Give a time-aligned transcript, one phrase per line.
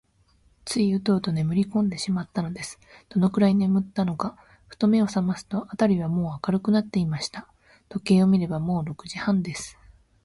[0.65, 2.79] ついウトウトねむりこんでしまったのです。
[3.09, 4.35] どのくらいねむったのか、
[4.65, 7.47] ふと目をさますと、あたりはもう明るくなっていました。
[7.87, 9.77] 時計を見れば、もう六時半です。